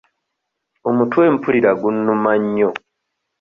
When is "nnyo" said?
2.41-2.69